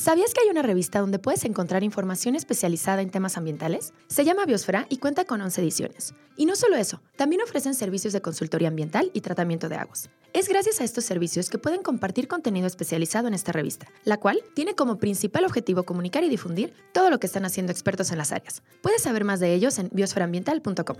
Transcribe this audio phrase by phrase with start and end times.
[0.00, 3.92] ¿Sabías que hay una revista donde puedes encontrar información especializada en temas ambientales?
[4.06, 6.14] Se llama Biosfera y cuenta con 11 ediciones.
[6.38, 10.08] Y no solo eso, también ofrecen servicios de consultoría ambiental y tratamiento de aguas.
[10.32, 14.42] Es gracias a estos servicios que pueden compartir contenido especializado en esta revista, la cual
[14.54, 18.32] tiene como principal objetivo comunicar y difundir todo lo que están haciendo expertos en las
[18.32, 18.62] áreas.
[18.80, 20.96] Puedes saber más de ellos en biosferaambiental.com.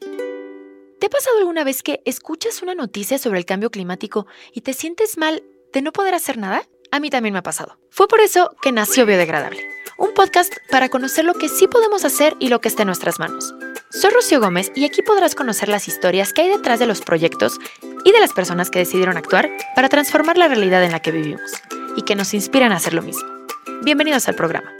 [0.00, 4.72] ¿Te ha pasado alguna vez que escuchas una noticia sobre el cambio climático y te
[4.72, 6.64] sientes mal de no poder hacer nada?
[6.92, 7.78] A mí también me ha pasado.
[7.90, 9.64] Fue por eso que nació Biodegradable,
[9.96, 13.20] un podcast para conocer lo que sí podemos hacer y lo que está en nuestras
[13.20, 13.54] manos.
[13.90, 17.60] Soy Rocío Gómez y aquí podrás conocer las historias que hay detrás de los proyectos
[18.04, 21.52] y de las personas que decidieron actuar para transformar la realidad en la que vivimos
[21.96, 23.28] y que nos inspiran a hacer lo mismo.
[23.84, 24.74] Bienvenidos al programa.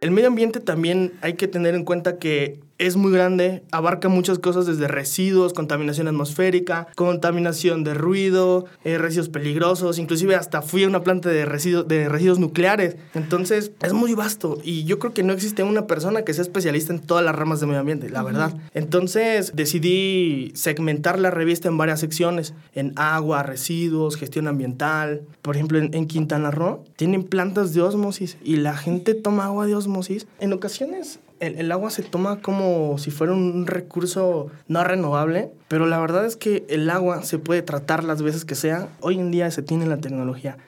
[0.00, 4.38] El medio ambiente también hay que tener en cuenta que es muy grande, abarca muchas
[4.38, 10.88] cosas desde residuos, contaminación atmosférica, contaminación de ruido, eh, residuos peligrosos, inclusive hasta fui a
[10.88, 12.96] una planta de, residuos, de residuos nucleares.
[13.14, 16.92] Entonces es muy vasto y yo creo que no existe una persona que sea especialista
[16.92, 18.54] en todas las ramas de medio ambiente, la verdad.
[18.74, 25.22] Entonces decidí segmentar la revista en varias secciones, en agua, residuos, gestión ambiental.
[25.42, 29.66] Por ejemplo, en, en Quintana Roo tienen plantas de osmosis y la gente toma agua
[29.66, 30.26] de osmosis.
[30.40, 35.98] En ocasiones el, agua se toma como si fuera un recurso no renovable, pero la
[35.98, 38.88] verdad es que el agua se puede tratar las veces que sea.
[39.00, 40.58] Hoy en día se tiene la tecnología.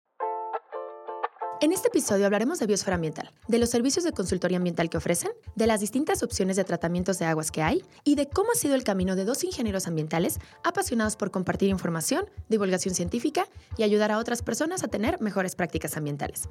[1.61, 5.33] En este episodio hablaremos de biosfera ambiental, de los servicios de consultoría ambiental que ofrecen,
[5.56, 8.77] de las distintas opciones de tratamientos de aguas que hay y de cómo ha sido
[8.77, 14.19] el camino de dos ingenieros ambientales apasionados por compartir información, divulgación científica y ayudar a
[14.19, 16.48] otras personas a tener mejores prácticas ambientales.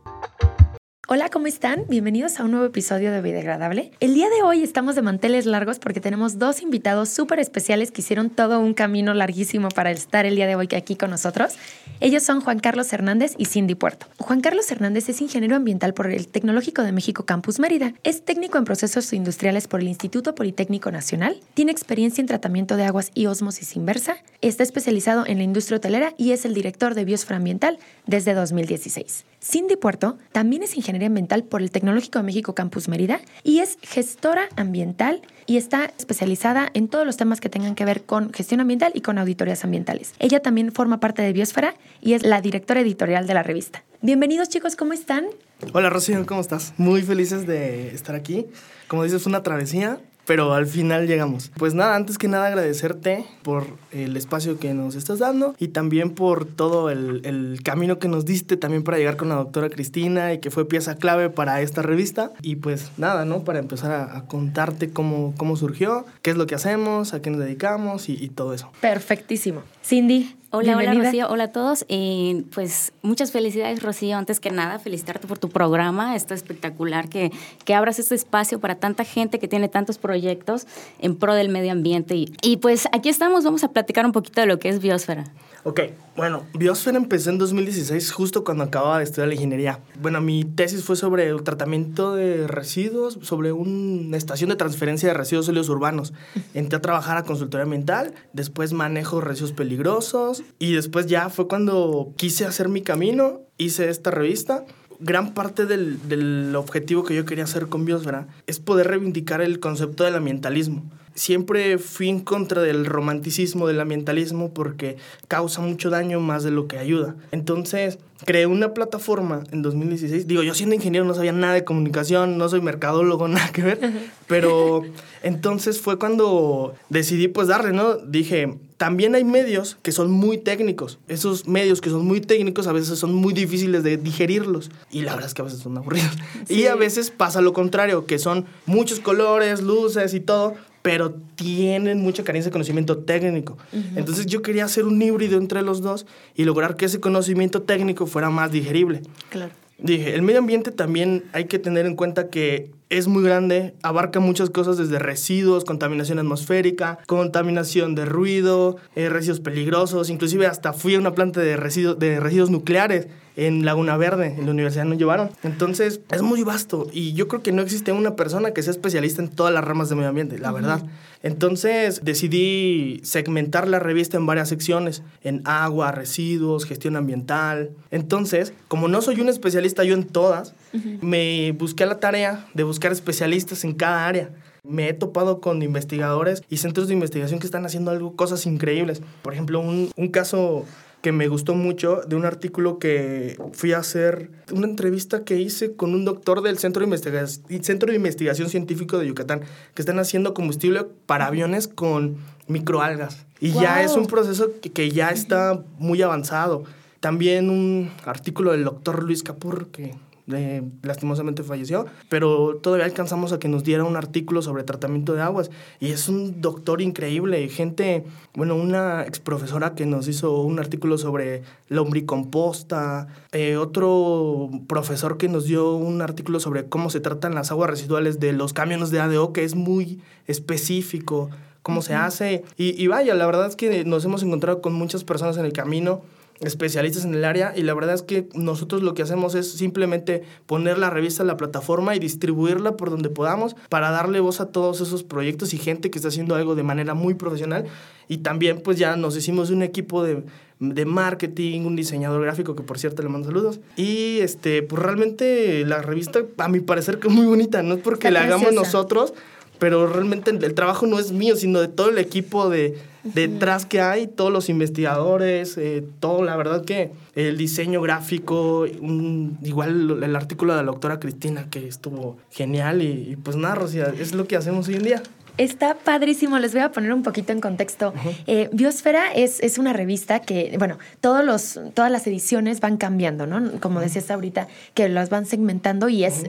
[1.10, 1.86] Hola, ¿cómo están?
[1.88, 3.94] Bienvenidos a un nuevo episodio de Biodegradable.
[4.02, 8.02] El día de hoy estamos de manteles largos porque tenemos dos invitados súper especiales que
[8.02, 11.54] hicieron todo un camino larguísimo para estar el día de hoy aquí con nosotros.
[12.02, 14.06] Ellos son Juan Carlos Hernández y Cindy Puerto.
[14.18, 17.94] Juan Carlos Hernández es ingeniero ambiental por el Tecnológico de México Campus Mérida.
[18.04, 21.40] Es técnico en procesos industriales por el Instituto Politécnico Nacional.
[21.54, 24.18] Tiene experiencia en tratamiento de aguas y osmosis inversa.
[24.42, 29.24] Está especializado en la industria hotelera y es el director de Biosfera Ambiental desde 2016.
[29.40, 30.76] Cindy Puerto también es
[31.06, 36.70] ambiental por el Tecnológico de México Campus Mérida y es gestora ambiental y está especializada
[36.74, 40.14] en todos los temas que tengan que ver con gestión ambiental y con auditorías ambientales.
[40.20, 43.84] Ella también forma parte de Biosfera y es la directora editorial de la revista.
[44.02, 45.26] Bienvenidos chicos, ¿cómo están?
[45.74, 46.74] Hola Rocío, ¿cómo estás?
[46.78, 48.46] Muy felices de estar aquí.
[48.88, 51.52] Como dices, una travesía pero al final llegamos.
[51.58, 56.12] Pues nada, antes que nada agradecerte por el espacio que nos estás dando y también
[56.12, 60.34] por todo el, el, camino que nos diste también para llegar con la doctora Cristina
[60.34, 62.34] y que fue pieza clave para esta revista.
[62.42, 63.46] Y pues nada, ¿no?
[63.46, 67.40] Para empezar a, contarte cómo, cómo surgió, qué es lo que hacemos, a qué nos
[67.40, 68.70] dedicamos y, y todo eso.
[68.82, 69.62] Perfectísimo.
[69.82, 71.86] Cindy, Hola, hola Rocío, hola a todos.
[71.90, 77.32] Eh, pues muchas felicidades Rocío, antes que nada felicitarte por tu programa, está espectacular que,
[77.66, 80.66] que abras este espacio para tanta gente que tiene tantos proyectos
[81.00, 82.16] en pro del medio ambiente.
[82.16, 85.26] Y, y pues aquí estamos, vamos a platicar un poquito de lo que es Biosfera.
[85.70, 85.82] Ok,
[86.16, 89.82] bueno, Biosfera empecé en 2016, justo cuando acababa de estudiar la ingeniería.
[90.02, 95.14] Bueno, mi tesis fue sobre el tratamiento de residuos, sobre una estación de transferencia de
[95.14, 96.14] residuos sólidos urbanos.
[96.54, 102.14] Entré a trabajar a consultoría ambiental, después manejo residuos peligrosos y después ya fue cuando
[102.16, 104.64] quise hacer mi camino, hice esta revista
[105.00, 109.60] gran parte del, del, objetivo que yo quería hacer con Biosfera es poder reivindicar el
[109.60, 114.98] concepto del ambientalismo siempre fui en contra del romanticismo del ambientalismo porque
[115.28, 117.16] causa mucho daño más de lo que ayuda.
[117.32, 120.28] Entonces, creé una plataforma en 2016.
[120.28, 123.80] Digo, yo siendo ingeniero no sabía nada de comunicación, no soy mercadólogo, nada que ver,
[124.28, 124.84] pero
[125.24, 127.98] entonces fue cuando decidí pues darle, ¿no?
[127.98, 131.00] Dije, también hay medios que son muy técnicos.
[131.08, 134.70] Esos medios que son muy técnicos a veces son muy difíciles de digerirlos.
[134.92, 136.12] Y la verdad es que a veces son aburridos.
[136.46, 136.58] Sí.
[136.58, 140.56] Y a veces pasa lo contrario, que son muchos colores, luces y todo,
[140.88, 143.58] pero tienen mucha carencia de conocimiento técnico.
[143.74, 143.98] Uh -huh.
[143.98, 148.08] Entonces yo quería hacer un híbrido entre los dos y lograr que ese conocimiento técnico
[148.08, 149.02] fuera más digerible.
[149.30, 149.52] Claro.
[149.80, 154.22] Dije, el medio ambiente también hay que tener en cuenta que es muy grande, abarca
[154.22, 160.96] muchas cosas desde residuos, contaminación atmosférica, contaminación de ruido, eh, residuos peligrosos, inclusive hasta fui
[160.96, 163.08] a una planta de, residu de residuos nucleares
[163.38, 165.30] en Laguna Verde, en la universidad nos llevaron.
[165.44, 169.22] Entonces, es muy vasto y yo creo que no existe una persona que sea especialista
[169.22, 170.84] en todas las ramas de medio ambiente, la verdad.
[171.22, 177.70] Entonces, decidí segmentar la revista en varias secciones, en agua, residuos, gestión ambiental.
[177.92, 181.02] Entonces, como no soy un especialista yo en todas, uh -huh.
[181.02, 184.32] me busqué la tarea de buscar especialistas en cada área
[184.68, 189.02] me he topado con investigadores y centros de investigación que están haciendo algo, cosas increíbles.
[189.22, 190.66] Por ejemplo, un, un caso
[191.08, 195.74] que me gustó mucho de un artículo que fui a hacer, una entrevista que hice
[195.74, 199.40] con un doctor del Centro de, Investigación, Centro de Investigación Científico de Yucatán,
[199.74, 202.18] que están haciendo combustible para aviones con
[202.48, 203.26] microalgas.
[203.40, 206.66] Y ya es un proceso que, que ya está muy avanzado.
[207.00, 209.96] También un artículo del doctor Luis Capur, que
[210.28, 215.52] lastimosamente falleció, pero todavía alcanzamos a que nos diera un artículo sobre tratamiento de aguas
[215.80, 218.04] y es un doctor increíble, gente,
[218.36, 225.30] bueno, una ex profesora que nos hizo un artículo sobre lombricomposta, eh, otro profesor que
[225.30, 229.00] nos dio un artículo sobre cómo se tratan las aguas residuales de los camiones de
[229.00, 231.30] ADO, que es muy específico
[231.62, 232.44] cómo se hace.
[232.58, 235.54] Y, y, vaya, la verdad es que nos hemos encontrado con muchas personas en el
[235.54, 236.02] camino
[236.40, 240.24] especialistas en el área y la verdad es que nosotros lo que hacemos es simplemente
[240.46, 244.48] poner la revista en la plataforma y distribuirla por donde podamos para darle voz a
[244.48, 247.66] todos esos proyectos y gente que está haciendo algo de manera muy profesional.
[248.08, 250.24] Y también pues ya nos hicimos un equipo de,
[250.60, 253.60] de marketing, un diseñador gráfico que por cierto le mando saludos.
[253.76, 257.82] Y este pues realmente la revista a mi parecer que es muy bonita, no es
[257.82, 259.14] porque la hagamos nosotros,
[259.60, 262.78] pero realmente el trabajo no es mío, sino de todo el equipo de
[263.14, 270.04] detrás que hay, todos los investigadores, eh, todo, la verdad que el diseño gráfico, igual
[270.04, 274.28] el artículo de la doctora Cristina que estuvo genial y, pues nada, Rocía, es lo
[274.28, 275.04] que hacemos hoy en día.
[275.38, 277.94] Está padrísimo, les voy a poner un poquito en contexto.
[278.26, 283.28] Eh, Biosfera es, es, una revista que, bueno, todos los, todas las ediciones van cambiando,
[283.28, 283.60] ¿no?
[283.60, 286.24] Como decías ahorita, que las van segmentando y es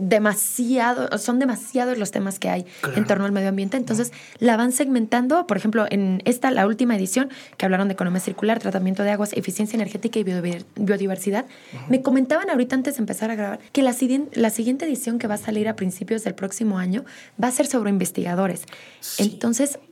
[0.00, 2.66] demasiado, son demasiados los temas que hay
[2.96, 3.76] en torno al medio ambiente.
[3.76, 5.46] Entonces, la van segmentando.
[5.46, 9.32] Por ejemplo, en esta, la última edición, que hablaron de economía circular, tratamiento de aguas,
[9.32, 10.24] eficiencia energética y
[10.76, 11.46] biodiversidad,
[11.88, 13.94] me comentaban ahorita antes de empezar a grabar que la,
[14.34, 17.04] la siguiente edición que va a salir a principios del próximo año
[17.42, 18.64] va a ser sobre investigadores.
[19.18, 19.89] Entonces, pues,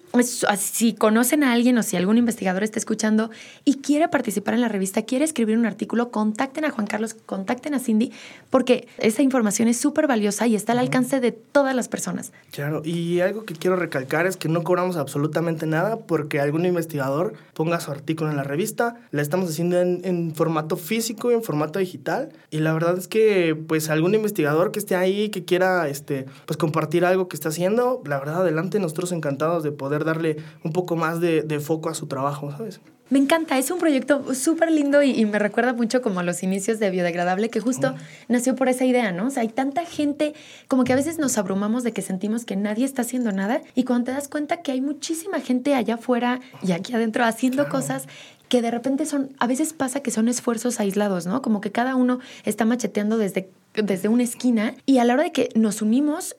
[0.57, 3.31] si conocen a alguien o si algún investigador está escuchando
[3.65, 7.75] y quiere participar en la revista, quiere escribir un artículo, contacten a Juan Carlos, contacten
[7.75, 8.13] a Cindy,
[8.51, 12.33] porque esa información es súper valiosa y está al alcance de todas las personas.
[12.53, 17.35] Claro, y algo que quiero recalcar es que no cobramos absolutamente nada porque algún investigador
[17.55, 18.97] ponga su artículo en la revista.
[19.11, 22.31] La estamos haciendo en, en formato físico y en formato digital.
[22.51, 26.57] Y la verdad es que, pues, algún investigador que esté ahí, que quiera, este, pues,
[26.57, 30.97] compartir algo que está haciendo, la verdad, adelante, nosotros encantados de poder darle un poco
[30.97, 32.81] más de, foco a su trabajo, ¿sabes?
[33.11, 36.79] Me encanta, es un proyecto súper lindo y, me recuerda mucho como a los inicios
[36.79, 37.95] de Biodegradable, que justo
[38.29, 39.29] nació por esa idea, ¿no?
[39.29, 40.35] O sea, hay tanta gente,
[40.69, 43.85] como que a veces nos abrumamos de que sentimos que nadie está haciendo nada y
[43.85, 48.09] cuando te das cuenta que hay muchísima gente allá afuera y aquí adentro haciendo cosas
[48.49, 51.43] que de repente son, a veces pasa que son esfuerzos aislados, ¿no?
[51.43, 55.33] Como que cada uno está macheteando desde, desde una esquina y a la hora de
[55.33, 56.37] que nos unimos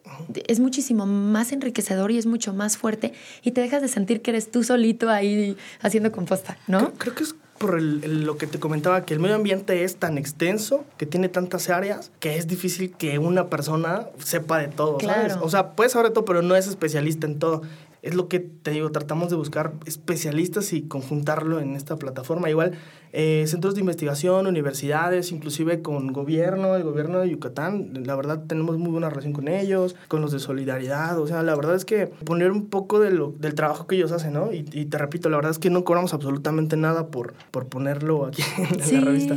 [0.47, 3.13] es muchísimo más enriquecedor y es mucho más fuerte
[3.43, 6.93] y te dejas de sentir que eres tú solito ahí haciendo composta, ¿no?
[6.93, 10.85] Creo, que es por lo que te comentaba, que el medio ambiente es tan extenso,
[10.97, 15.37] que tiene tantas áreas, que es difícil que una persona sepa de todo, ¿sabes?
[15.41, 17.61] O sea, puede saber de todo, pero no es especialista en todo
[18.01, 22.49] es lo que te digo, tratamos de buscar especialistas y conjuntarlo en esta plataforma.
[22.49, 22.73] Igual,
[23.11, 28.77] eh, centros de investigación, universidades, inclusive con gobierno, el gobierno de Yucatán, la verdad tenemos
[28.77, 32.07] muy buena relación con ellos, con los de solidaridad, o sea, la verdad es que
[32.07, 34.51] poner un poco de lo, del trabajo que ellos hacen, ¿no?
[34.53, 38.43] Y, te repito, la verdad es que no cobramos absolutamente nada por, por ponerlo aquí
[38.57, 39.35] en la revista.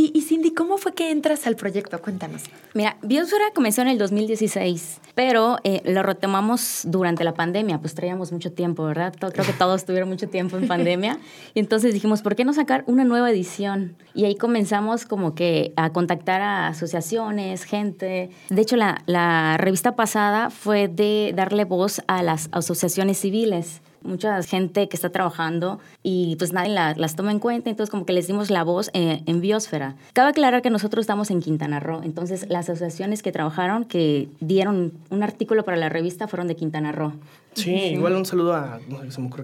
[0.00, 2.00] Y, Cindy, ¿cómo fue que entras al proyecto?
[2.00, 2.44] Cuéntanos.
[2.72, 8.30] Mira, Biosfera comenzó en el 2016, pero eh, lo retomamos durante la pandemia, pues traíamos
[8.30, 9.12] mucho tiempo, ¿verdad?
[9.18, 11.18] Creo que todos tuvieron mucho tiempo en pandemia.
[11.54, 13.96] Y entonces dijimos, ¿por qué no sacar una nueva edición?
[14.14, 18.30] Y ahí comenzamos como que a contactar a asociaciones, gente.
[18.50, 24.42] De hecho, la, la revista pasada fue de darle voz a las asociaciones civiles mucha
[24.42, 28.26] gente que está trabajando y pues nadie las toma en cuenta, entonces como que les
[28.26, 29.96] dimos la voz eh, en Biosfera.
[30.12, 34.92] Cabe aclarar que nosotros estamos en Quintana Roo, entonces las asociaciones que trabajaron, que dieron
[35.10, 37.12] un artículo para la revista, fueron de Quintana Roo.
[37.54, 38.78] Sí, igual un saludo a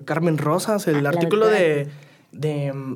[0.05, 1.89] Carmen Rosas, el artículo de de,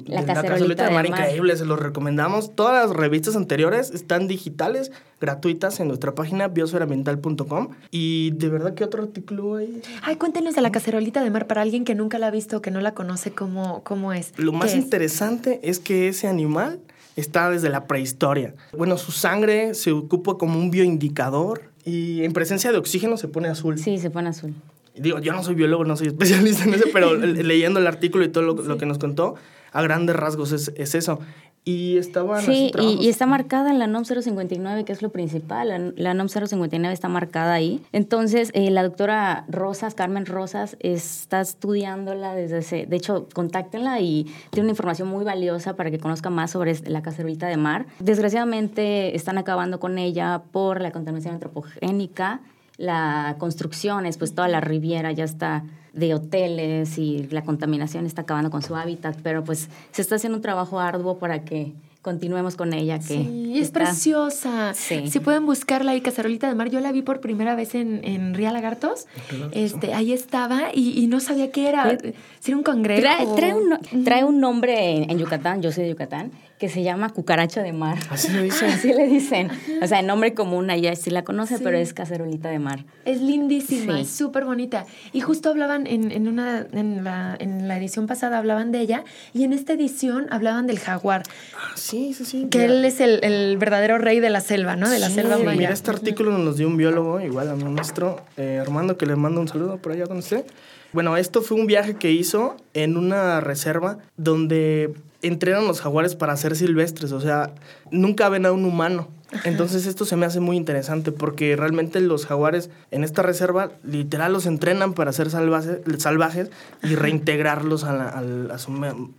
[0.06, 2.54] la, cacerolita de mar, increíble, se los recomendamos.
[2.54, 7.68] Todas las revistas anteriores están digitales, gratuitas en nuestra página biosferambiental.com.
[7.90, 9.82] Y de verdad, ¿qué otro artículo hay?
[10.02, 12.70] Ay, cuéntenos de la cacerolita de mar para alguien que nunca la ha visto, que
[12.70, 14.32] no la conoce, ¿cómo, cómo es?
[14.36, 15.78] Lo más interesante es?
[15.78, 16.80] que ese animal
[17.16, 18.54] está desde la prehistoria.
[18.76, 23.48] Bueno, su sangre se ocupa como un bioindicador y en presencia de oxígeno se pone
[23.48, 23.78] azul.
[23.78, 24.54] Sí, se pone azul
[25.00, 28.28] digo, yo no soy biólogo, no soy especialista en eso, pero leyendo el artículo y
[28.28, 29.34] todo lo, que nos contó,
[29.72, 31.20] a grandes rasgos es, es, eso.
[31.64, 35.68] y estaban Sí, y, y, está marcada en la NOM 059, que es lo principal.
[35.68, 37.82] La, la NOM 059 está marcada ahí.
[37.92, 42.86] Entonces, eh, la doctora Rosas, Carmen Rosas, está estudiándola desde ese...
[42.86, 47.02] De hecho, contáctenla y tiene una información muy valiosa para que conozca más sobre la
[47.02, 47.86] cacerolita de mar.
[47.98, 52.40] Desgraciadamente, están acabando con ella por la contaminación antropogénica.
[52.78, 58.22] La construcción, es pues toda la riviera ya está de hoteles y la contaminación está
[58.22, 62.56] acabando con su hábitat, pero pues se está haciendo un trabajo arduo para que continuemos
[62.56, 62.98] con ella.
[62.98, 64.72] Que sí, es preciosa.
[64.74, 65.10] Sí.
[65.10, 68.34] Si pueden buscarla ahí, Cacerolita de Mar, yo la vi por primera vez en, en
[68.34, 69.06] Ría Lagartos.
[69.52, 71.98] Este, ahí estaba y, y no sabía qué era.
[72.40, 73.02] Si era un cangrejo.
[73.02, 76.82] Trae, trae, un, trae un nombre en, en, Yucatán, yo soy de Yucatán, que se
[76.82, 77.98] llama cucaracha de mar.
[78.10, 78.70] Así le dicen.
[78.70, 79.50] Así le dicen.
[79.82, 81.64] O sea, el nombre común allá sí la conoce, sí.
[81.64, 82.84] pero es cacerolita de mar.
[83.04, 84.02] Es lindísima, sí.
[84.02, 84.84] es súper bonita.
[85.12, 89.04] Y justo hablaban en, en, una, en, la, en la edición pasada, hablaban de ella,
[89.32, 91.22] y en esta edición hablaban del jaguar.
[91.56, 92.48] Ah, sí, sí, sí.
[92.50, 92.72] Que mira.
[92.72, 94.90] él es el, el, verdadero rey de la selva, ¿no?
[94.90, 95.58] De la sí, selva maya.
[95.58, 99.40] Mira, este artículo nos dio un biólogo, igual a nuestro, eh, Armando, que le mando
[99.40, 100.44] un saludo por allá donde esté.
[100.92, 106.36] Bueno, esto fue un viaje que hizo en una reserva donde entrenan los jaguares para
[106.36, 107.52] ser silvestres, o sea,
[107.90, 109.08] nunca ven a un humano.
[109.44, 114.32] Entonces esto se me hace muy interesante porque realmente los jaguares en esta reserva literal
[114.32, 116.50] los entrenan para ser salvajes, salvajes
[116.82, 118.72] y reintegrarlos a, la, a, la, a, su,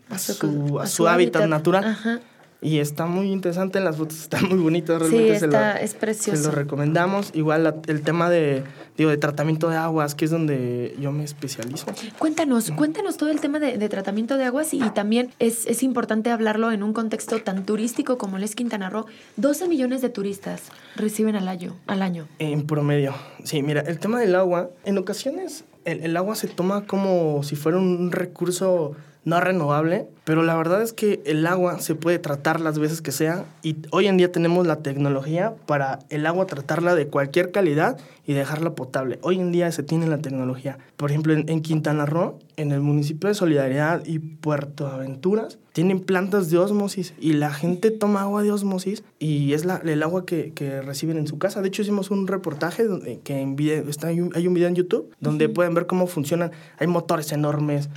[0.09, 1.83] a, su, a su, hábitat, hábitat natural.
[1.85, 2.19] Ajá.
[2.61, 4.97] Y está muy interesante las fotos, está muy bonito.
[4.99, 6.41] Realmente sí, está, se lo, es precioso.
[6.41, 7.31] Se lo recomendamos.
[7.33, 8.63] Igual la, el tema de,
[8.97, 11.85] digo, de tratamiento de aguas, que es donde yo me especializo.
[12.17, 15.83] Cuéntanos, cuéntanos todo el tema de, de tratamiento de aguas y, y, también es, es
[15.83, 19.05] importante hablarlo en un contexto tan turístico como el es Quintana Roo.
[19.37, 20.63] 12 millones de turistas
[20.97, 21.77] reciben al año.
[21.87, 22.27] Al año.
[22.39, 23.13] En promedio.
[23.45, 27.55] Sí, mira, el tema del agua, en ocasiones el, el agua se toma como si
[27.55, 28.95] fuera un recurso
[29.25, 33.11] no renovable, pero la verdad es que el agua se puede tratar las veces que
[33.11, 37.97] sea y hoy en día tenemos la tecnología para el agua tratarla de cualquier calidad
[38.25, 39.19] y dejarla potable.
[39.21, 40.77] Hoy en día se tiene la tecnología.
[40.97, 45.99] Por ejemplo, en, en Quintana Roo, en el municipio de Solidaridad y Puerto Aventuras, tienen
[45.99, 50.25] plantas de osmosis y la gente toma agua de osmosis y es la, el agua
[50.25, 51.61] que, que, reciben en su casa.
[51.61, 54.67] De hecho, hicimos un reportaje donde, que en video, está, hay, un, hay un video
[54.67, 55.53] en YouTube donde uh -huh.
[55.53, 56.51] pueden ver cómo funcionan.
[56.77, 57.89] Hay motores enormes,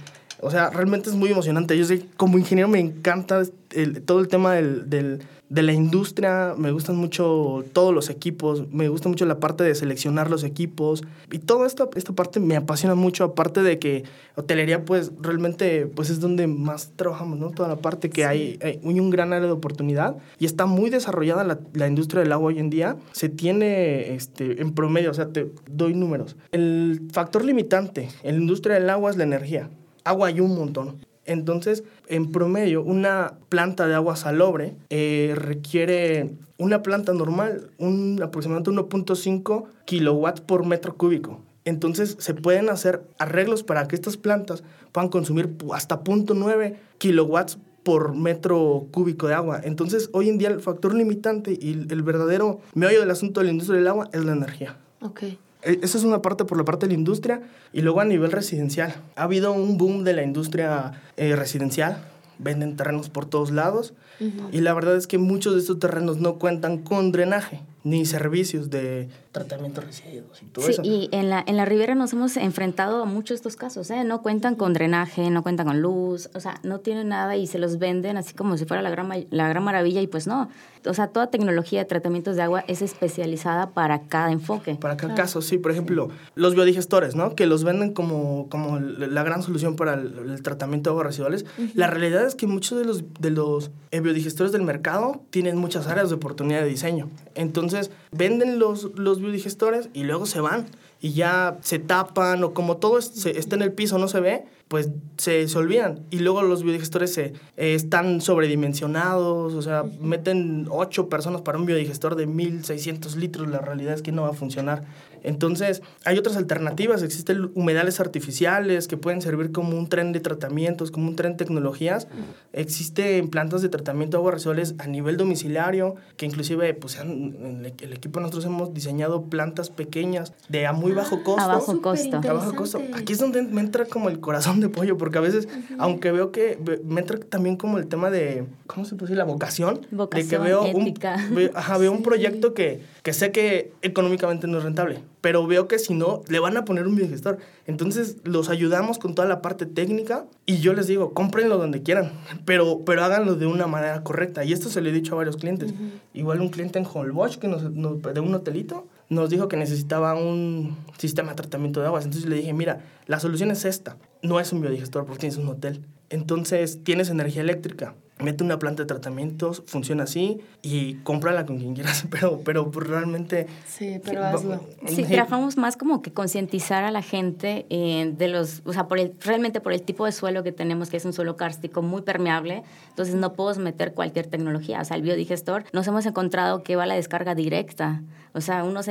[0.45, 1.79] o sea, realmente es muy emocionante.
[1.79, 6.55] Yo sé, como ingeniero me encanta el, todo el tema del, del, de la industria,
[6.59, 11.05] me gustan mucho todos los equipos, me gusta mucho la parte de seleccionar los equipos
[11.31, 14.03] y toda esta, esta parte me apasiona mucho, aparte de que
[14.35, 17.51] hotelería pues realmente pues es donde más trabajamos, ¿no?
[17.51, 18.27] Toda la parte que sí.
[18.27, 22.33] hay, hay, un gran área de oportunidad y está muy desarrollada la, la, industria del
[22.33, 22.97] agua hoy en día.
[23.13, 26.35] Se tiene este, en promedio, o sea, te doy números.
[26.51, 29.71] El factor limitante en la industria del agua es la energía
[30.05, 31.05] agua hay un montón.
[31.25, 38.71] Entonces, en promedio, una planta de agua salobre eh, requiere una planta normal, un aproximadamente
[38.71, 41.41] 1.5 kilowatts por metro cúbico.
[41.65, 48.15] Entonces, se pueden hacer arreglos para que estas plantas puedan consumir hasta 0.9 kilowatts por
[48.15, 49.61] metro cúbico de agua.
[49.63, 53.53] Entonces, hoy en día el factor limitante y el verdadero meollo del asunto de la
[53.53, 54.77] industria del agua es la energía.
[55.01, 55.39] Okay.
[55.63, 57.43] Esa es una parte por la parte de la industria
[57.73, 58.95] y luego a nivel residencial.
[59.17, 61.99] Ha habido un boom de la industria eh, residencial,
[62.39, 64.49] venden terrenos por todos lados uh -huh.
[64.53, 68.71] y la verdad es que muchos de estos terrenos no cuentan con drenaje ni servicios
[68.71, 70.83] de tratamiento de residuos y todo sí, eso.
[70.85, 74.05] Y en la, en la Ribera nos hemos enfrentado a muchos de estos casos, ¿eh?
[74.05, 77.59] No cuentan con drenaje, no cuentan con luz, o sea, no tienen nada y se
[77.59, 80.49] los venden así como si fuera la gran, la gran maravilla y pues no.
[80.87, 84.75] O sea, toda tecnología de tratamientos de agua es especializada para cada enfoque.
[84.75, 85.23] Para cada claro.
[85.23, 85.59] caso, sí.
[85.59, 87.35] Por ejemplo, los biodigestores, ¿no?
[87.35, 91.45] Que los venden como, como la gran solución para el, el tratamiento de aguas residuales.
[91.59, 91.71] Uh -huh.
[91.75, 96.09] La realidad es que muchos de los, de los biodigestores del mercado tienen muchas áreas
[96.09, 97.09] de oportunidad de diseño.
[97.35, 100.67] Entonces, venden los, los biodigestores y luego se van
[101.01, 104.45] y ya se tapan o como todo se, está en el piso, no se ve,
[104.73, 104.89] pues
[105.19, 106.07] se, se olvidan.
[106.11, 111.67] Y luego los biodigestores se, eh, están sobredimensionados, o sea, meten ocho personas para un
[111.67, 114.85] biodigestor de 1600 litros, la realidad es que no va a funcionar.
[115.23, 120.91] Entonces, hay otras alternativas, existen humedales artificiales que pueden servir como un tren de tratamientos,
[120.91, 122.09] como un tren de tecnologías.
[122.53, 127.93] Existen plantas de tratamiento de aguas residuales a nivel domiciliario, que inclusive pues, en el
[127.93, 131.41] equipo nosotros hemos diseñado plantas pequeñas de a muy bajo costo.
[131.41, 132.17] A bajo costo.
[132.17, 132.81] A bajo costo.
[132.95, 135.49] Aquí es donde me entra como el corazón de pollo, porque a veces,
[135.79, 139.19] aunque veo que me entra también como el tema de, ¿cómo se puede decir?
[139.19, 139.87] La vocación.
[139.91, 141.17] Vocación, de que veo ética.
[141.31, 145.69] Un, ajá, veo un proyecto que, que sé que económicamente no es rentable, pero veo
[145.69, 147.39] que si no, le van a poner un biogestor.
[147.67, 152.13] Entonces, los ayudamos con toda la parte técnica y yo les digo, cómprenlo donde quieran,
[152.45, 154.45] pero, pero háganlo de una manera correcta.
[154.45, 155.73] Y esto se lo he dicho a varios clientes.
[156.13, 160.15] Igual un cliente en Holbox, que nos, nos, de un hotelito, nos dijo que necesitaba
[160.15, 162.05] un sistema de tratamiento de aguas.
[162.05, 163.97] Entonces le dije, mira, la solución es esta.
[164.23, 165.87] No es un biodigestor porque tienes un hotel.
[166.11, 167.95] Entonces tienes energía eléctrica.
[168.19, 172.87] Mete una planta de tratamientos, funciona así y cómprala con quien quieras, pero, pero pues,
[172.87, 173.47] realmente...
[173.67, 174.61] Sí, pero hazlo.
[174.87, 178.99] Sí, trabajamos más como que concientizar a la gente eh, de los, o sea, por
[178.99, 182.03] el, realmente por el tipo de suelo que tenemos, que es un suelo kárstico muy
[182.03, 184.81] permeable, entonces no podemos meter cualquier tecnología.
[184.81, 188.03] O sea, el biodigestor nos hemos encontrado que va a la descarga directa,
[188.35, 188.87] o sea, unos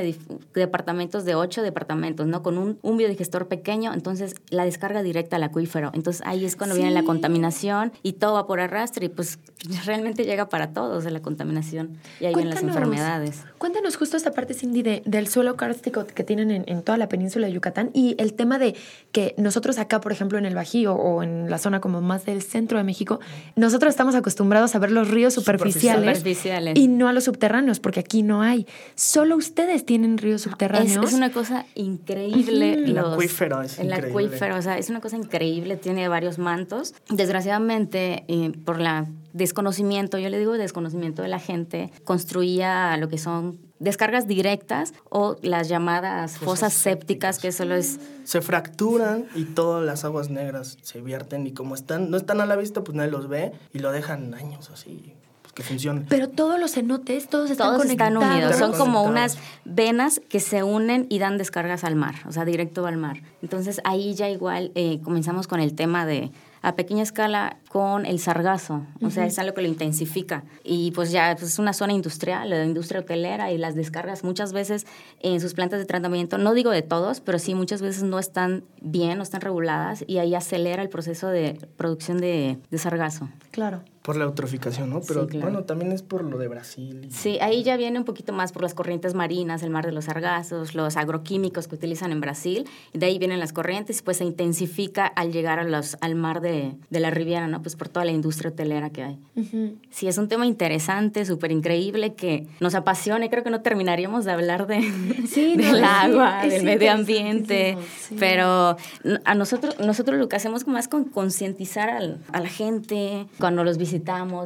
[0.54, 2.44] departamentos de ocho departamentos, ¿no?
[2.44, 5.92] Con un, un, biodigestor pequeño, entonces la descarga directa al acuífero.
[5.94, 6.82] Entonces ahí es cuando sí.
[6.82, 9.40] viene la contaminación y todo va por arrastre y pues
[9.86, 13.44] realmente llega para todos de la contaminación y ahí vienen las enfermedades.
[13.58, 17.08] Cuéntanos justo esta parte, Cindy, de, del suelo kárstico que tienen en, en, toda la
[17.08, 18.76] península de Yucatán y el tema de
[19.12, 22.42] que nosotros acá, por ejemplo, en el Bajío o en la zona como más del
[22.42, 23.20] centro de México,
[23.56, 26.78] nosotros estamos acostumbrados a ver los ríos superficiales, superficiales.
[26.78, 28.66] y no a los subterráneos, porque aquí no hay.
[28.96, 31.06] Solo ustedes tienen ríos subterráneos.
[31.06, 32.78] Es, es una cosa increíble.
[32.80, 32.88] Uh -huh.
[32.88, 34.10] los, el acuífero es El increíble.
[34.10, 36.94] acuífero, o sea, es una cosa increíble, tiene varios mantos.
[37.10, 39.01] Desgraciadamente, eh, por la
[39.34, 45.38] desconocimiento, yo le digo desconocimiento de la gente, construía lo que son descargas directas o
[45.42, 48.00] las llamadas fosas, fosas sépticas, que solo es...
[48.24, 52.46] Se fracturan y todas las aguas negras se vierten y como están, no están a
[52.46, 56.06] la vista, pues nadie los ve y lo dejan años así pues, que funcione.
[56.08, 58.14] Pero todos los cenotes, todos están todos conectados.
[58.14, 58.56] están unidos.
[58.58, 62.86] Son como unas venas que se unen y dan descargas al mar, o sea, directo
[62.86, 63.24] al mar.
[63.42, 66.32] Entonces ahí ya igual eh, comenzamos con el tema de
[66.62, 70.44] a pequeña escala con el sargazo, o sea, es algo que lo intensifica.
[70.64, 74.54] Y pues ya pues es una zona industrial, la industria hotelera y las descargas muchas
[74.54, 74.86] veces
[75.20, 78.64] en sus plantas de tratamiento, no digo de todos, pero sí muchas veces no están
[78.82, 83.30] bien, no están reguladas y ahí acelera el proceso de producción de, de sargazo.
[83.52, 83.84] Claro.
[84.02, 85.02] Por la eutroficación, ¿no?
[85.08, 85.46] Pero Sí, claro.
[85.52, 87.06] bueno, también es por lo de Brasil.
[87.08, 89.92] y- Sí, ahí ya viene un poquito más por las corrientes marinas, el mar de
[89.92, 94.02] los sargazos, los agroquímicos que utilizan en Brasil, y de ahí vienen las corrientes y
[94.02, 97.62] pues se intensifica al llegar a los, al mar de, de la Riviera, ¿no?
[97.62, 99.20] Pues por toda la industria hotelera que hay.
[99.36, 99.76] Ujú.
[99.92, 104.26] Sí, es un tema interesante, súper increíble, que nos apasiona y creo que no terminaríamos
[104.26, 104.80] de hablar de,
[105.28, 108.16] Sí, no, del es- agua, es del medio ambiente, sí.
[108.20, 108.78] pero
[109.26, 113.78] a nosotros, nosotros lo que hacemos es con concientizar al- a la gente, cuando los
[113.78, 113.91] visitamos,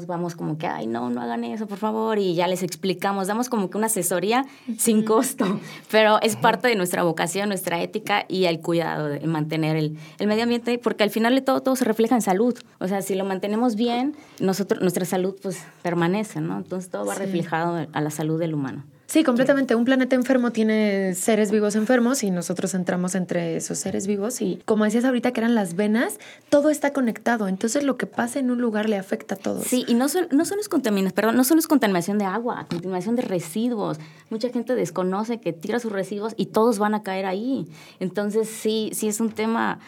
[0.08, 3.49] vamos como que, ay, no, no hagan eso, por favor, y ya les explicamos, damos
[3.49, 4.45] como que una asesoría
[4.77, 5.60] sin costo,
[5.91, 10.27] pero es parte de nuestra vocación, nuestra ética y el cuidado de mantener el, el
[10.27, 13.15] medio ambiente, porque al final de todo, todo se refleja en salud, o sea, si
[13.15, 16.58] lo mantenemos bien, nosotros, nuestra salud pues permanece, ¿no?
[16.58, 17.19] Entonces todo va Sí.
[17.21, 18.84] reflejado a la salud del humano.
[19.07, 19.75] Sí, completamente.
[19.75, 24.59] Un planeta enfermo tiene seres vivos enfermos y nosotros entramos entre esos seres vivos y
[24.65, 26.17] como decías ahorita que eran las venas,
[26.49, 27.47] todo está conectado.
[27.47, 29.65] Entonces lo que pasa en un lugar le afecta a todos.
[29.65, 32.65] Sí, y no, sol- no solo es contaminación, perdón, no solo es contaminación de agua,
[32.69, 33.99] contaminación de residuos.
[34.31, 37.67] Mucha gente desconoce que tira sus residuos y todos van a caer ahí.
[37.99, 39.79] Entonces, sí, sí es un tema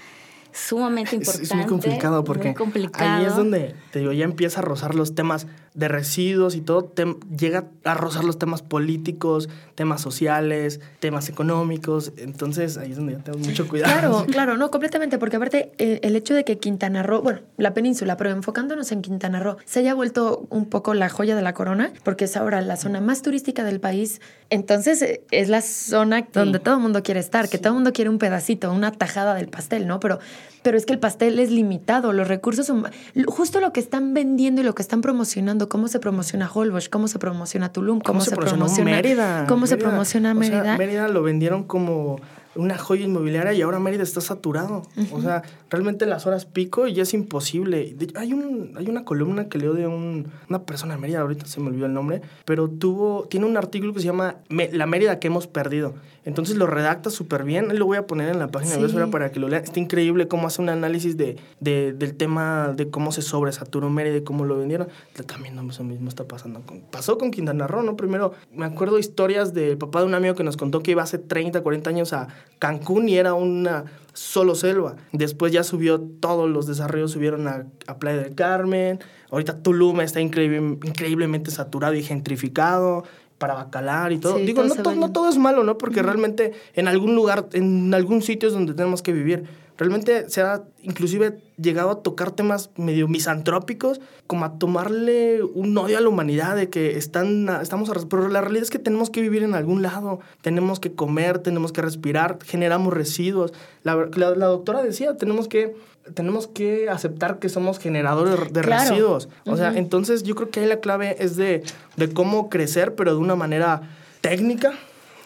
[0.53, 1.43] sumamente Es, importante.
[1.45, 3.17] es muy complicado porque muy complicado.
[3.19, 5.45] ahí es donde, te digo, ya empieza a rozar los temas
[5.77, 6.91] de residuos y todo,
[7.37, 13.19] llega a rozar los temas políticos, temas sociales, temas económicos, entonces ahí es donde ya
[13.19, 13.93] tengo mucho cuidado.
[13.93, 17.75] Claro, claro, no, completamente, porque aparte eh, el hecho de que Quintana Roo, bueno, la
[17.75, 21.53] península, pero enfocándonos en Quintana Roo, se haya vuelto un poco la joya de la
[21.53, 26.27] corona, porque es ahora la zona más turística del país, entonces eh, es la zona
[26.33, 29.35] donde todo el mundo quiere estar, que todo el mundo quiere un pedacito, una tajada
[29.35, 29.99] del pastel, ¿no?
[29.99, 30.17] Pero,
[30.67, 32.83] pero es que el pastel es limitado, los recursos son
[33.25, 37.07] justo lo que están vendiendo y lo que están promocionando, cómo se promociona Holbox, cómo
[37.07, 39.45] se promociona Tulum, cómo, se, promocionó promociona Mérida?
[39.47, 39.89] cómo se Mérida.
[39.89, 40.77] promociona O sea, Mérida.
[40.77, 42.19] Mérida lo vendieron como
[42.55, 44.81] una joya inmobiliaria y ahora Mérida está saturado.
[45.13, 47.93] O sea, realmente las horas pico ya es imposible.
[47.97, 51.45] De hay, un, hay una columna que leo de un- una persona de Mérida, ahorita
[51.45, 55.19] se me olvidó el nombre, pero tuvo, tiene un artículo que se llama La Mérida
[55.19, 55.93] que hemos perdido.
[56.25, 57.79] Entonces lo redacta súper bien.
[57.79, 58.83] Lo voy a poner en la página de Sí.
[58.83, 59.63] Biosfera para que lo lean.
[59.63, 64.17] Está increíble cómo hace un análisis de, de- del tema de cómo se sobresaturó Mérida
[64.17, 64.89] y cómo lo vendieron.
[65.25, 66.61] También no, eso mismo está pasando.
[66.65, 67.95] Con, pasó con Quintana Roo, ¿no?
[67.95, 71.17] Primero, me acuerdo historias del papá de un amigo que nos contó que iba hace
[71.17, 72.27] 30, 40 años a
[72.59, 73.85] Cancún y era una
[74.17, 74.95] solo selva.
[75.11, 78.99] Después ya subió, todos los desarrollos subieron a, a Playa del Carmen.
[79.29, 83.03] Ahorita Tulum está increíble- increíblemente saturado y gentrificado.
[83.37, 84.37] para bacalar y todo.
[84.37, 85.77] Digo, no, no, todo es malo, ¿no?
[85.77, 89.43] Porque realmente en algún lugar, en algún sitio es donde tenemos que vivir.
[89.77, 95.97] Realmente se ha inclusive llegado a tocar temas medio misantrópicos, como a tomarle un odio
[95.97, 97.91] a la humanidad de que están, estamos...
[98.09, 101.71] Pero la realidad es que tenemos que vivir en algún lado, tenemos que comer, tenemos
[101.71, 103.53] que respirar, generamos residuos.
[103.83, 105.75] La, doctora decía, tenemos que
[106.13, 109.27] tenemos que aceptar que somos generadores de residuos.
[109.45, 111.63] O sea, entonces yo creo que ahí la clave es de,
[111.97, 113.81] de cómo crecer, pero de una manera
[114.21, 114.73] técnica,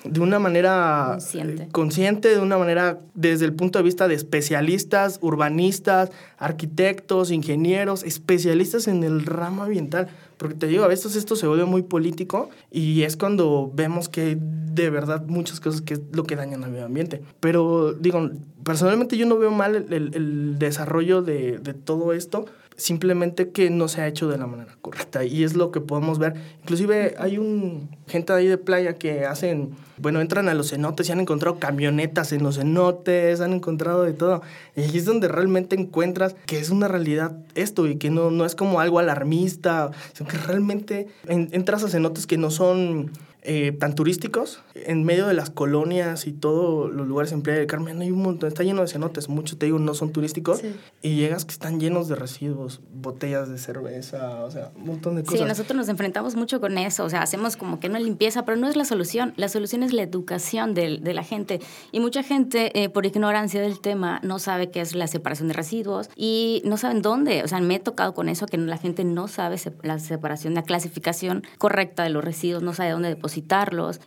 [0.04, 1.68] de una manera consciente.
[1.72, 8.88] consciente, de una manera desde el punto de vista de especialistas, urbanistas, arquitectos, ingenieros, especialistas
[8.88, 10.08] en el ramo ambiental.
[10.38, 14.38] Porque te digo, a veces esto se vuelve muy político y es cuando vemos que
[14.40, 17.22] de verdad muchas cosas que es lo que dañan al medio ambiente.
[17.40, 18.28] Pero digo,
[18.64, 22.46] personalmente yo no veo mal el, el desarrollo de, de todo esto
[22.82, 26.20] simplemente que no se ha hecho de la manera correcta y es lo que podemos
[26.20, 26.34] ver.
[26.62, 31.12] Inclusive hay un gente ahí de playa que hacen, bueno, entran a los cenotes y
[31.12, 34.42] han encontrado camionetas en los cenotes, han encontrado de todo.
[34.76, 38.46] Y ahí es donde realmente encuentras que es una realidad esto y que no, no
[38.46, 43.12] es como algo alarmista, sino que realmente entras a cenotes que no son
[43.44, 47.68] eh, tan turísticos, en medio de las colonias y todos los lugares en Playa del
[47.68, 50.62] Carmen, hay un montón, está lleno de cenotes, muchos te digo no son turísticos,
[51.02, 55.24] y llegas que están llenos de residuos, botellas de cerveza, o sea, un montón de
[55.24, 55.40] cosas.
[55.40, 58.58] Sí, nosotros nos enfrentamos mucho con eso, o sea, hacemos como que una limpieza, pero
[58.58, 62.22] no es la solución, la solución es la educación de, de la gente, y mucha
[62.22, 66.62] gente eh, por ignorancia del tema no sabe qué es la separación de residuos y
[66.64, 69.56] no saben dónde, o sea, me he tocado con eso, que la gente no sabe
[69.82, 73.31] la separación, la clasificación correcta de los residuos, no sabe dónde depositar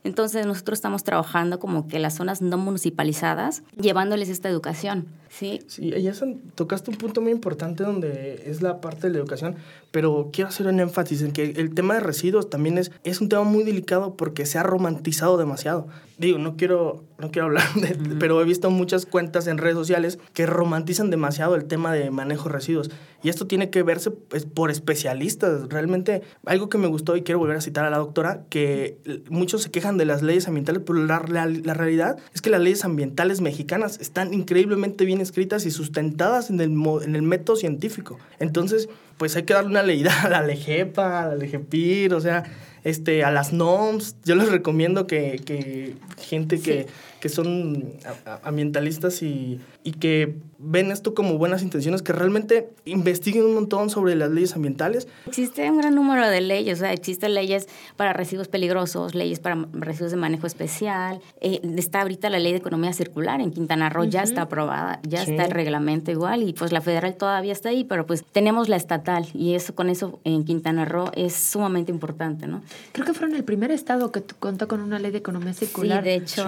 [0.05, 5.07] Entonces nosotros estamos trabajando como que las zonas no municipalizadas, llevándoles esta educación.
[5.29, 6.13] Sí, sí ya
[6.55, 9.57] tocaste un punto muy importante donde es la parte de la educación,
[9.95, 13.29] pero quiero hacer un énfasis en que el tema de residuos también es, es un
[13.29, 15.87] tema muy delicado porque se ha romantizado demasiado.
[16.19, 20.19] Digo, no quiero, no quiero hablar de, pero he visto muchas cuentas en redes sociales
[20.33, 22.91] que romantizan demasiado el tema de manejo de residuos.
[23.23, 25.69] Y esto tiene que verse pues, por especialistas.
[25.69, 28.99] Realmente, algo que me gustó y quiero volver a citar a la doctora, que
[29.31, 32.61] muchos se quejan de las leyes ambientales, pero la, la, la realidad es que las
[32.61, 38.19] leyes ambientales mexicanas están increíblemente bien escritas y sustentadas en el, en el método científico.
[38.41, 42.45] Entonces, pues hay que darle una leída a la LEGEPA, a la LEGEPIR, o sea,
[42.85, 44.17] este, a las NOMS.
[44.25, 46.87] Yo les recomiendo que, que gente que,
[47.25, 47.95] que son
[48.43, 54.15] ambientalistas y, y que ven esto como buenas intenciones, que realmente investiguen un montón sobre
[54.15, 55.09] las leyes ambientales.
[55.27, 59.67] Existe un gran número de leyes, o sea, existen leyes para residuos peligrosos, leyes para
[59.73, 61.21] residuos de manejo especial.
[61.41, 65.23] Eh, está ahorita la ley de economía circular en Quintana Roo, ya está aprobada, ya
[65.23, 68.77] está el reglamento igual, y pues la federal todavía está ahí, pero pues tenemos la
[68.77, 72.61] estatal, y eso con eso en Quintana Roo es sumamente importante, ¿no?
[72.93, 76.03] Creo que fueron el primer estado que contó con una ley de economía circular.
[76.03, 76.45] Sí, de hecho,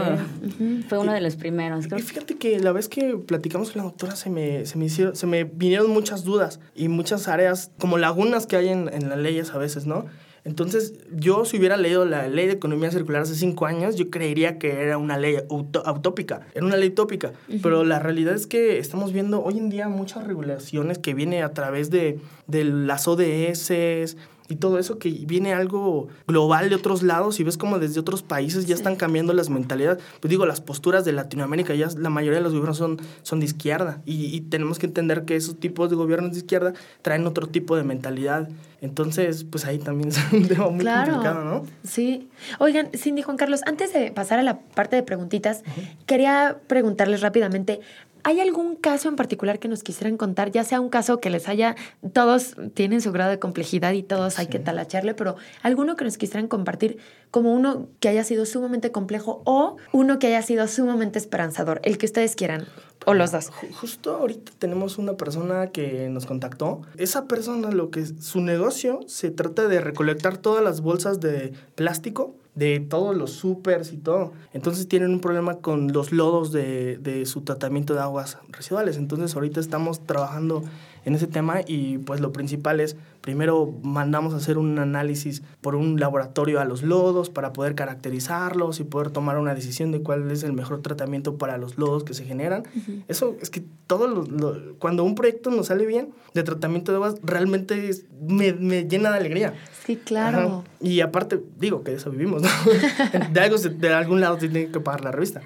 [0.89, 1.87] fue uno de los primeros.
[1.87, 5.27] Y fíjate que la vez que platicamos con la doctora se me, se me, se
[5.27, 9.51] me vinieron muchas dudas y muchas áreas, como lagunas que hay en, en las leyes
[9.51, 10.07] a veces, ¿no?
[10.47, 14.59] Entonces, yo si hubiera leído la ley de economía circular hace cinco años, yo creería
[14.59, 17.33] que era una ley utópica, era una ley utópica.
[17.65, 21.49] Pero la realidad es que estamos viendo hoy en día muchas regulaciones que vienen a
[21.49, 24.17] través de, de las ODS,
[24.49, 28.23] y todo eso que viene algo global de otros lados y ves como desde otros
[28.23, 30.03] países ya están cambiando las mentalidades.
[30.21, 33.47] Pues digo, las posturas de Latinoamérica, ya la mayoría de los gobiernos son, son de
[33.47, 37.77] izquierda y, tenemos que entender que esos tipos de gobiernos de izquierda traen otro tipo
[37.77, 38.49] de mentalidad.
[38.81, 41.65] Entonces, pues ahí también es un tema muy complicado, ¿no?
[41.85, 42.29] Sí.
[42.59, 45.62] Oigan, Cindy Juan Carlos, antes de pasar a la parte de preguntitas,
[46.07, 47.81] quería preguntarles rápidamente,
[48.27, 50.51] ¿Hay algún caso en particular que nos quisieran contar?
[50.51, 51.77] Ya sea un caso que les haya,
[52.12, 56.19] todos tienen su grado de complejidad y todos hay que talacharle, pero alguno que nos
[56.19, 56.99] quisieran compartir
[57.31, 61.99] como uno que haya sido sumamente complejo o uno que haya sido sumamente esperanzador, el
[61.99, 62.67] que ustedes quieran.
[63.07, 63.51] O los dos.
[63.81, 66.83] Justo ahorita tenemos una persona que nos contactó.
[66.99, 72.35] Esa persona, lo que su negocio se trata de recolectar todas las bolsas de plástico
[72.57, 74.33] de todos los supers y todo.
[74.53, 78.97] Entonces tienen un problema con los lodos de, de su tratamiento de aguas residuales.
[78.97, 80.64] Entonces ahorita estamos trabajando
[81.07, 85.77] en ese tema y pues lo principal es, primero mandamos a hacer un análisis por
[85.77, 90.29] un laboratorio a los lodos para poder caracterizarlos y poder tomar una decisión de cuál
[90.33, 92.64] es el mejor tratamiento para los lodos que se generan.
[93.07, 97.14] Eso es que todo lo, cuando un proyecto nos sale bien de tratamiento de aguas,
[97.23, 97.88] realmente
[98.29, 99.55] me, me, llena de alegría.
[99.85, 100.64] Sí, claro.
[100.81, 102.49] Y aparte, digo que de eso vivimos, ¿no?
[103.33, 105.40] de, algo, de algún lado tiene que pagar la revista.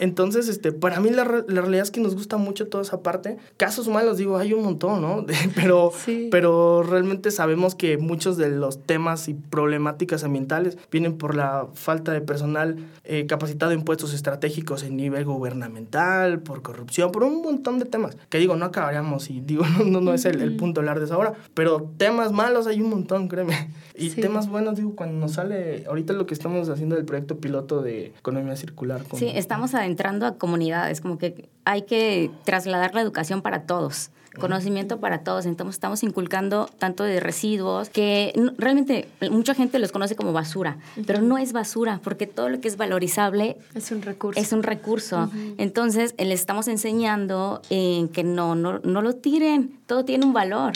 [0.00, 3.36] Entonces, este, para mí la, la, realidad es que nos gusta mucho toda esa parte.
[3.56, 5.26] Casos malos, digo, hay un montón, ¿no?
[5.54, 5.92] pero,
[6.30, 12.12] pero realmente sabemos que muchos de los temas y problemáticas ambientales vienen por la falta
[12.12, 17.78] de personal eh, capacitado en puestos estratégicos en nivel gubernamental, por corrupción, por un montón
[17.78, 18.16] de temas.
[18.28, 21.14] Que digo, no acabaríamos y digo, no, no, es el, el, punto hablar de eso
[21.14, 23.70] ahora, pero temas malos hay un montón, créeme.
[23.94, 27.82] Y temas buenos, digo, cuando nos sale, ahorita lo que estamos haciendo del proyecto piloto
[27.82, 29.02] de economía circular.
[29.14, 34.98] Sí, estamos adentrando a comunidades, como que hay que trasladar la educación para todos conocimiento
[35.00, 35.46] para todos.
[35.46, 41.20] Entonces estamos inculcando tanto de residuos que realmente mucha gente los conoce como basura, pero
[41.20, 44.40] no es basura porque todo lo que es valorizable es un recurso.
[44.40, 45.30] Es un recurso.
[45.58, 50.72] Entonces les estamos enseñando en que no, no, no lo tiren, todo tiene un valor.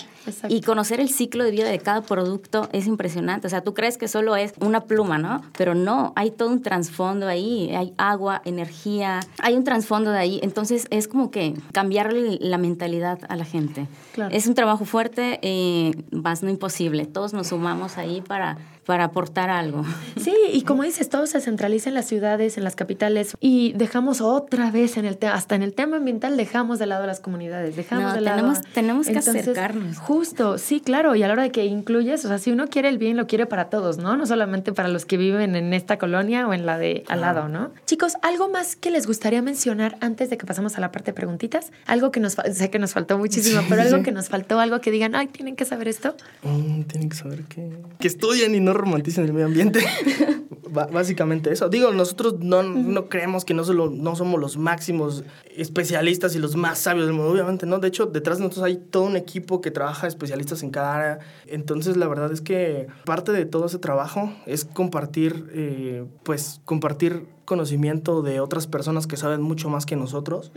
[0.48, 3.46] Y conocer el ciclo de vida de cada producto es impresionante.
[3.46, 5.42] O sea, tú crees que solo es una pluma, ¿no?
[5.56, 7.74] Pero no, hay todo un trasfondo ahí.
[7.74, 10.40] Hay agua, energía, hay un trasfondo de ahí.
[10.42, 13.88] Entonces es como que cambiarle la mentalidad a la gente.
[14.30, 17.06] Es un trabajo fuerte, eh, más no imposible.
[17.06, 19.84] Todos nos sumamos ahí para para aportar algo.
[20.16, 24.20] Sí, y como dices, todo se centraliza en las ciudades, en las capitales, y dejamos
[24.20, 27.20] otra vez en el tema, hasta en el tema ambiental dejamos de lado a las
[27.20, 28.36] comunidades, dejamos de lado.
[28.36, 29.98] Tenemos, tenemos que acercarnos.
[29.98, 32.88] Justo, sí, claro, y a la hora de que incluyes, o sea, si uno quiere
[32.88, 34.16] el bien, lo quiere para todos, ¿no?
[34.16, 37.48] No solamente para los que viven en esta colonia o en la de al lado,
[37.48, 37.72] ¿no?
[37.86, 41.14] Chicos, ¿algo más que les gustaría mencionar antes de que pasamos a la parte de
[41.14, 41.72] preguntitas?
[41.86, 44.90] Algo que nos, sé que nos faltó muchísimo, pero algo que nos faltó, algo que
[44.90, 46.14] digan, ay, tienen que saber esto.
[46.42, 47.68] Mm, tienen que saber que,
[47.98, 49.80] que estudien y no romanticen el medio ambiente.
[50.68, 51.68] Básicamente eso.
[51.68, 55.24] Digo, nosotros no, no creemos que no, solo, no somos los máximos
[55.56, 57.78] especialistas y los más sabios del mundo, obviamente, ¿no?
[57.78, 61.18] De hecho, detrás de nosotros hay todo un equipo que trabaja especialistas en cada área.
[61.46, 67.26] Entonces, la verdad es que parte de todo ese trabajo es compartir, eh, pues, compartir
[67.46, 70.52] conocimiento de otras personas que saben mucho más que nosotros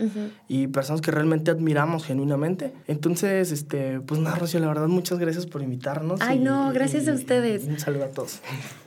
[0.48, 2.74] y personas que realmente admiramos genuinamente.
[2.86, 6.20] Entonces, este, pues nada, Rocío, la verdad, muchas gracias por invitarnos.
[6.20, 7.64] Ay, no, gracias a ustedes.
[7.64, 8.40] Un saludo a todos.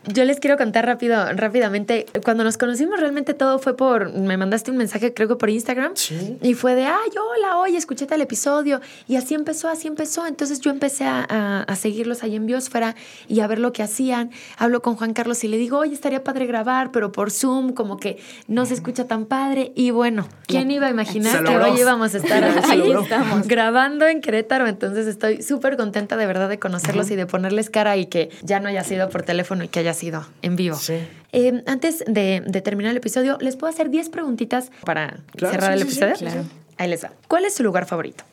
[0.05, 2.05] Yo les quiero contar rápido, rápidamente.
[2.23, 4.11] Cuando nos conocimos, realmente todo fue por.
[4.11, 5.93] Me mandaste un mensaje, creo que por Instagram.
[5.95, 6.37] Sí.
[6.41, 8.81] Y fue de, ay, hola, oye, escuché tal episodio.
[9.07, 10.27] Y así empezó, así empezó.
[10.27, 12.95] Entonces yo empecé a, a, seguirlos ahí en Biosfera
[13.29, 14.31] y a ver lo que hacían.
[14.57, 17.92] Hablo con Juan Carlos y le digo, oye, estaría padre grabar, pero por Zoom, como
[17.97, 19.71] que no se escucha tan padre.
[19.75, 24.21] Y bueno, ¿quién iba a imaginar que hoy íbamos a estar ahí estamos, grabando en
[24.21, 24.67] Querétaro?
[24.67, 28.59] Entonces estoy súper contenta de verdad de conocerlos y de ponerles cara y que ya
[28.59, 30.75] no haya sido por teléfono y que haya sido en vivo.
[30.75, 30.95] Sí.
[31.31, 36.15] Eh, antes de, terminar el episodio, ¿les puedo hacer 10 preguntitas para cerrar el episodio?
[36.15, 36.43] claro.
[36.77, 37.11] Ahí les va.
[37.27, 38.23] ¿Cuál es su lugar favorito?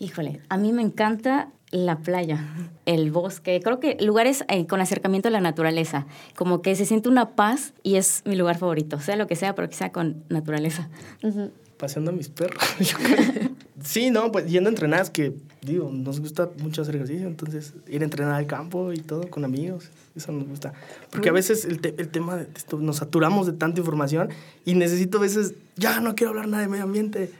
[0.00, 2.46] Híjole, a mí me encanta la playa,
[2.86, 6.06] el bosque, creo que lugares eh, con acercamiento a la naturaleza,
[6.36, 9.54] como que se siente una paz y es mi lugar favorito, sea lo que sea,
[9.54, 10.88] pero que sea con naturaleza.
[11.78, 12.60] Paseando a mis perros.
[13.84, 18.02] sí, no, pues yendo a entrenar, que, digo, nos gusta mucho hacer ejercicio, entonces ir
[18.02, 20.72] a entrenar al campo y todo con amigos, eso nos gusta.
[21.10, 24.30] Porque a veces el, el tema de esto, nos saturamos de tanta información
[24.64, 27.30] y necesito a veces, ya no quiero hablar nada de medio ambiente,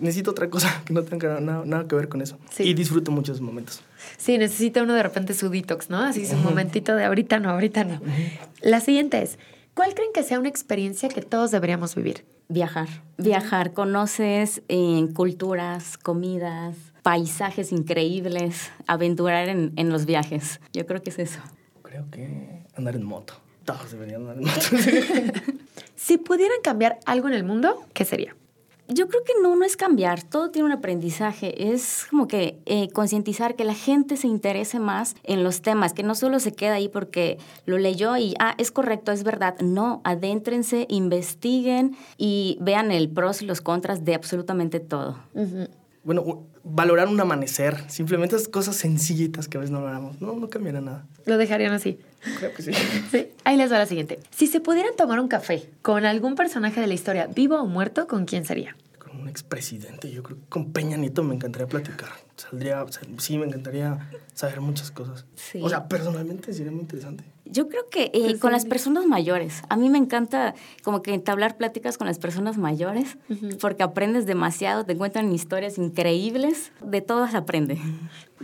[0.00, 2.38] necesito otra cosa que no tenga nada, nada que ver con eso.
[2.58, 3.82] Y disfruto muchos momentos.
[4.16, 5.98] Sí, necesita uno de repente su detox, ¿no?
[5.98, 8.00] Así su momentito de ahorita no, ahorita no.
[8.62, 9.38] La siguiente es,
[9.74, 12.24] ¿cuál creen que sea una experiencia que todos deberíamos vivir?
[12.48, 12.88] Viajar.
[13.16, 20.60] Viajar, conoces en culturas, comidas, paisajes increíbles, aventurar en, en los viajes.
[20.72, 21.40] Yo creo que es eso.
[21.82, 23.34] Creo que andar en moto.
[23.64, 25.50] Todos deberían andar en moto.
[25.96, 28.36] si pudieran cambiar algo en el mundo, ¿qué sería?
[28.88, 32.90] Yo creo que no, no es cambiar, todo tiene un aprendizaje, es como que eh,
[32.90, 36.74] concientizar que la gente se interese más en los temas, que no solo se queda
[36.74, 42.90] ahí porque lo leyó y, ah, es correcto, es verdad, no, adéntrense, investiguen y vean
[42.90, 45.16] el pros y los contras de absolutamente todo.
[46.04, 50.50] Bueno, valorar un amanecer, simplemente esas cosas sencillitas que a veces no valoramos, no, no
[50.50, 51.06] cambiará nada.
[51.24, 51.98] Lo dejarían así.
[52.38, 52.72] Creo que sí.
[53.10, 53.28] sí.
[53.44, 54.18] Ahí les va la siguiente.
[54.30, 58.06] Si se pudieran tomar un café con algún personaje de la historia, vivo o muerto,
[58.06, 58.76] ¿con quién sería?
[59.34, 60.12] Expresidente.
[60.12, 62.10] Yo creo que con Peña Nieto me encantaría platicar.
[62.36, 62.86] Saldría,
[63.18, 65.26] sí, me encantaría saber muchas cosas.
[65.34, 65.58] Sí.
[65.60, 67.24] O sea, personalmente sería muy interesante.
[67.44, 69.62] Yo creo que eh, con las personas mayores.
[69.68, 73.18] A mí me encanta como que entablar pláticas con las personas mayores
[73.60, 77.76] porque aprendes demasiado, te encuentran historias increíbles, de todas aprende.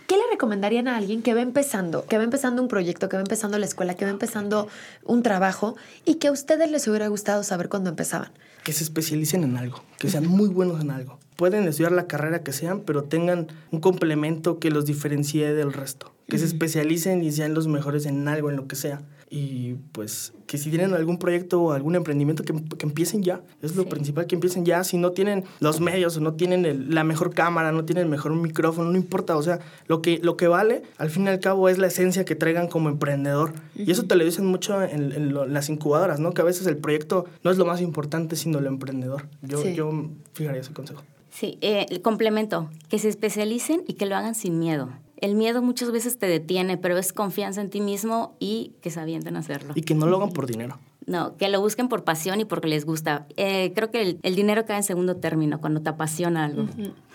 [0.08, 3.22] ¿Qué le recomendarían a alguien que va empezando, que va empezando un proyecto, que va
[3.22, 4.66] empezando la escuela, que va empezando
[5.04, 8.32] un trabajo y que a ustedes les hubiera gustado saber cuando empezaban?
[8.64, 11.18] Que se especialicen en algo, que sean muy buenos en algo.
[11.36, 16.12] Pueden estudiar la carrera que sean, pero tengan un complemento que los diferencie del resto.
[16.28, 19.00] Que se especialicen y sean los mejores en algo, en lo que sea.
[19.32, 23.76] Y pues que si tienen algún proyecto o algún emprendimiento que, que empiecen ya, es
[23.76, 27.32] lo principal, que empiecen ya, si no tienen los medios o no tienen la mejor
[27.32, 30.82] cámara, no tienen el mejor micrófono, no importa, o sea, lo que, lo que vale
[30.98, 33.52] al fin y al cabo es la esencia que traigan como emprendedor.
[33.76, 36.32] Y eso te lo dicen mucho en, las incubadoras, ¿no?
[36.32, 39.28] Que a veces el proyecto no es lo más importante, sino el emprendedor.
[39.42, 41.02] Yo, yo fijaría ese consejo.
[41.30, 44.90] Sí, eh, el complemento, que se especialicen y que lo hagan sin miedo.
[45.20, 49.00] El miedo muchas veces te detiene, pero es confianza en ti mismo y que se
[49.00, 49.72] avienten a hacerlo.
[49.74, 50.78] Y que no lo hagan por dinero.
[51.06, 53.26] No, que lo busquen por pasión y porque les gusta.
[53.36, 56.66] Eh, creo que el, dinero cae en segundo término, cuando te apasiona algo.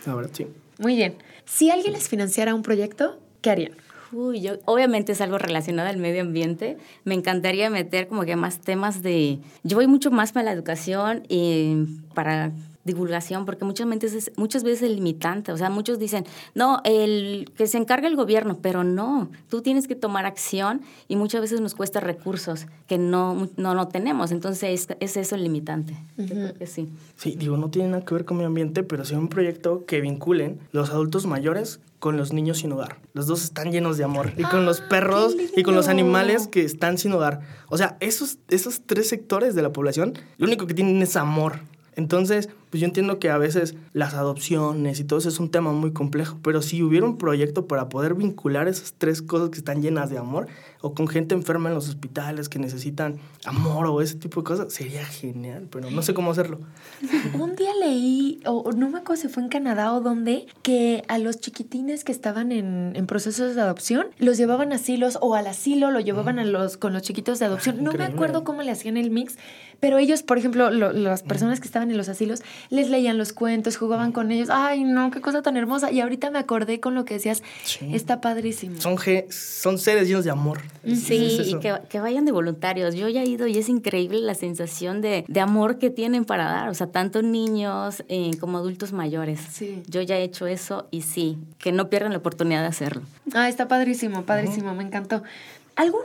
[0.05, 0.47] Ahora sí.
[0.79, 1.15] Muy bien.
[1.45, 3.71] Si alguien les financiara un proyecto, ¿qué harían?
[4.11, 6.77] Uy, yo, obviamente es algo relacionado al medio ambiente.
[7.03, 9.39] Me encantaría meter como que más temas de...
[9.63, 12.51] Yo voy mucho más para la educación y para
[12.85, 15.51] divulgación, porque muchas veces, muchas veces es limitante.
[15.51, 19.87] O sea, muchos dicen, no, el que se encarga el gobierno, pero no, tú tienes
[19.87, 24.31] que tomar acción y muchas veces nos cuesta recursos que no, no, no tenemos.
[24.31, 25.97] Entonces, es, eso el limitante.
[26.65, 26.87] sí.
[27.17, 29.99] Sí, digo, no tiene nada que ver con medio ambiente, pero sí un proyecto que
[29.99, 32.99] vinculen los adultos mayores con los niños sin hogar.
[33.13, 34.33] Los dos están llenos de amor.
[34.37, 37.41] Y con los perros y con los animales que están sin hogar.
[37.67, 41.61] O sea, esos, esos tres sectores de la población, lo único que tienen es amor.
[41.95, 45.71] Entonces, pues yo entiendo que a veces las adopciones y todo eso es un tema
[45.71, 49.81] muy complejo, pero si hubiera un proyecto para poder vincular esas tres cosas que están
[49.81, 50.47] llenas de amor,
[50.81, 54.73] o con gente enferma en los hospitales que necesitan amor o ese tipo de cosas,
[54.73, 56.59] sería genial, pero no sé cómo hacerlo.
[57.39, 61.17] Un día leí, o no me acuerdo si fue en Canadá o dónde, que a
[61.17, 65.47] los chiquitines que estaban en, en procesos de adopción, los llevaban a asilos o al
[65.47, 67.81] asilo lo llevaban a los, con los chiquitos de adopción.
[67.83, 69.37] no me acuerdo cómo le hacían el mix,
[69.79, 73.77] pero ellos, por ejemplo, las personas que estaban en los asilos, les leían los cuentos,
[73.77, 74.49] jugaban con ellos.
[74.51, 75.91] Ay, no, qué cosa tan hermosa.
[75.91, 77.43] Y ahorita me acordé con lo que decías.
[77.91, 78.79] Está padrísimo.
[78.81, 78.97] Son,
[79.29, 80.61] son seres llenos de amor.
[80.85, 82.95] Sí, y que, vayan de voluntarios.
[82.95, 86.69] Yo ya he ido y es increíble la sensación de, amor que tienen para dar.
[86.69, 89.39] O sea, tanto niños eh, como adultos mayores.
[89.51, 89.83] Sí.
[89.87, 93.03] Yo ya he hecho eso y sí, que no pierdan la oportunidad de hacerlo.
[93.33, 94.73] Ah, está padrísimo, padrísimo.
[94.73, 95.23] Me encantó.
[95.75, 96.03] ¿Algún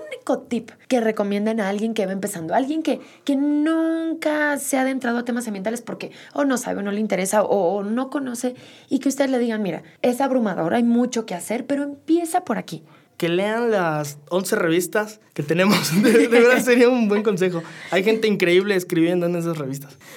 [0.48, 2.54] tip que recomienden a alguien que va empezando?
[2.54, 6.83] Alguien que, que nunca se ha adentrado a temas ambientales porque o no sabe o
[6.83, 8.54] no le interesa o, no conoce
[8.88, 12.59] y que ustedes le digan, mira, es abrumador, hay mucho que hacer, pero empieza por
[12.59, 12.85] aquí
[13.20, 15.92] que lean las 11 revistas que tenemos.
[16.02, 17.62] De, verdad sería un buen consejo.
[17.90, 19.98] Hay gente increíble escribiendo en esas revistas.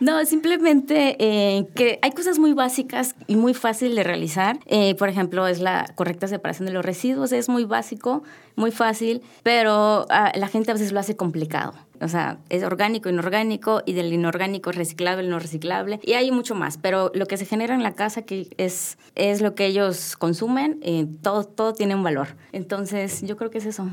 [0.00, 4.58] No, simplemente eh, que hay cosas muy básicas y muy fáciles de realizar.
[4.66, 7.32] Eh, por ejemplo, es la correcta separación de los residuos.
[7.32, 8.22] Es muy básico,
[8.56, 11.74] muy fácil, pero ah, la gente a veces lo hace complicado.
[12.00, 16.78] O sea, es orgánico, inorgánico, y del inorgánico reciclable, no reciclable, y hay mucho más.
[16.78, 20.78] Pero lo que se genera en la casa, que es, es lo que ellos consumen,
[20.82, 22.36] eh, todo, todo tiene un valor.
[22.52, 23.88] Entonces, yo creo que es eso.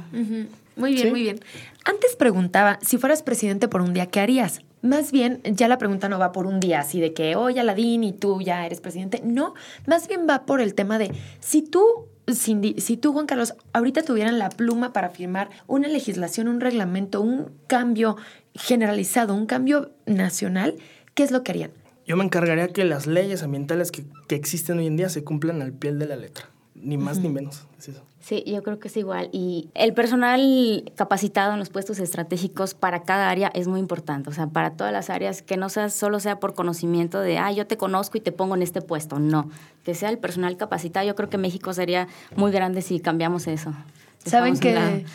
[0.76, 1.40] Muy bien, muy bien.
[1.86, 4.62] Antes preguntaba, si fueras presidente por un día, ¿qué harías?
[4.82, 8.04] Más bien, ya la pregunta no va por un día así de que, oye, Aladín,
[8.04, 9.22] y tú ya eres presidente.
[9.24, 9.56] No,
[9.88, 14.40] más bien va por el tema de, si tú si, tú, Juan Carlos, ahorita tuvieran
[14.40, 18.18] la pluma para firmar una legislación, un reglamento, un cambio
[18.54, 20.76] generalizado, un cambio nacional,
[21.14, 21.72] ¿qué es lo que harían?
[22.08, 25.62] Yo me encargaría que las leyes ambientales que, que existen hoy en día se cumplan
[25.62, 27.68] al pie de la letra, ni más ni menos.
[27.78, 28.05] Es eso.
[28.26, 29.30] Sí, yo creo que es igual.
[29.32, 34.32] Y el personal capacitado en los puestos estratégicos para cada área es muy importante.
[34.32, 37.52] O sea, para todas las áreas, que no sea, solo sea por conocimiento de, ah,
[37.52, 39.20] yo te conozco y te pongo en este puesto.
[39.20, 39.52] No,
[39.84, 41.06] que sea el personal capacitado.
[41.06, 43.76] Yo creo que México sería muy grande si cambiamos eso.
[44.26, 45.06] Saben que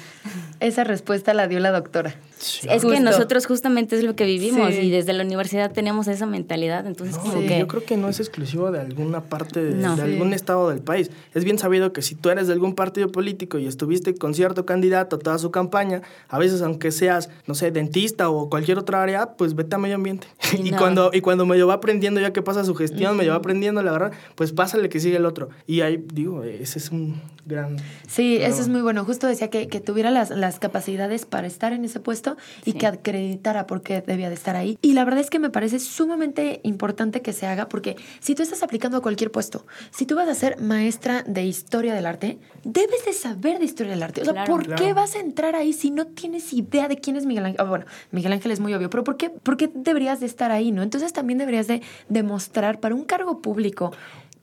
[0.60, 2.14] esa respuesta la dio la doctora.
[2.40, 6.86] Es que nosotros justamente es lo que vivimos y desde la universidad tenemos esa mentalidad,
[6.86, 11.10] entonces Yo creo que no es exclusivo de alguna parte de, algún estado del país.
[11.34, 14.64] Es bien sabido que si tú eres de algún partido político y estuviste con cierto
[14.64, 19.32] candidato toda su campaña, a veces aunque seas, no sé, dentista o cualquier otra área,
[19.32, 20.26] pues vete a medio ambiente.
[20.58, 23.82] y, cuando, y cuando medio va aprendiendo ya que pasa su gestión, medio va aprendiendo,
[23.82, 25.50] la verdad, pues pásale que sigue el otro.
[25.66, 27.76] Y ahí, digo, ese es un gran...
[28.08, 29.04] Sí, eso es muy bueno.
[29.04, 32.29] Justo decía que, que tuviera las, las capacidades para estar en ese puesto
[32.64, 34.78] y que acreditara por qué debía de estar ahí.
[34.82, 38.42] Y la verdad es que me parece sumamente importante que se haga porque si tú
[38.42, 42.38] estás aplicando a cualquier puesto, si tú vas a ser maestra de historia del arte,
[42.64, 44.22] debes de saber de historia del arte.
[44.22, 47.26] O sea, ¿por qué vas a entrar ahí si no tienes idea de quién es
[47.26, 47.60] Miguel Ángel?
[47.60, 50.50] Ah, bueno, Miguel Ángel es muy obvio, pero ¿por qué, por qué deberías de estar
[50.50, 50.70] ahí?
[50.72, 50.82] ¿no?
[50.82, 53.92] Entonces también deberías de demostrar para un cargo público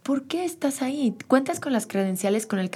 [0.08, 1.13] ¿por qué estás ahí?
[1.28, 2.72] ¿Cuentas con las credenciales, con, el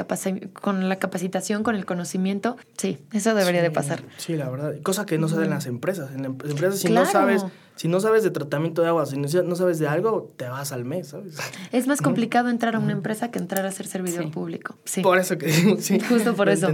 [0.52, 2.58] con la capacitación, con el conocimiento?
[2.76, 4.04] Sí, eso debería de pasar.
[4.17, 4.76] Sí, la verdad.
[4.84, 6.12] Cosa que no se da en las empresas.
[6.12, 9.55] En las empresas, si no sabes Si no sabes de tratamiento de agua, si no
[9.55, 11.38] sabes de algo, te vas al mes, ¿sabes?
[11.71, 14.75] Es más complicado entrar a una empresa que entrar a ser servidor público.
[14.86, 15.01] Sí.
[15.01, 15.99] Por eso que digo, sí.
[15.99, 16.69] Justo por eso.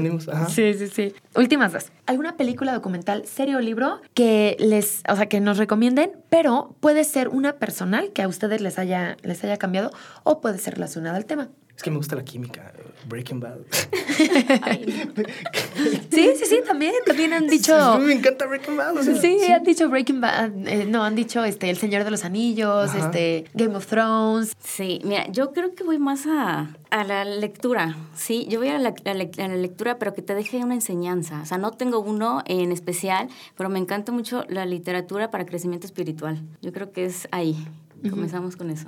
[0.50, 1.14] Sí, sí, sí.
[1.36, 1.92] Últimas dos.
[2.06, 7.04] ¿Alguna película, documental, serie o libro que les, o sea, que nos recomienden, pero puede
[7.04, 9.92] ser una personal que a ustedes les haya, les haya cambiado
[10.24, 11.50] o puede ser relacionada al tema?
[11.78, 12.74] Es que me gusta la química.
[13.08, 13.60] Breaking Bad.
[16.12, 16.94] sí, sí, sí, también.
[17.06, 17.98] También han dicho.
[17.98, 18.96] Sí, me encanta Breaking Bad.
[19.22, 20.68] sí, han dicho Breaking Bad.
[20.68, 24.58] Eh, no, han dicho este, El Señor de los Anillos, este, Game of Thrones.
[24.60, 27.96] Sí, mira, yo creo que voy más a, a la lectura.
[28.16, 31.42] Sí, yo voy a la, a la, lectura, pero que te deje una enseñanza.
[31.44, 35.86] O sea, no tengo uno en especial, pero me encanta mucho la literatura para crecimiento
[35.86, 36.42] espiritual.
[36.64, 37.68] Yo creo que es ahí.
[38.10, 38.88] Comenzamos con eso.